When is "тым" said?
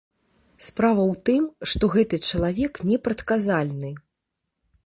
1.29-1.43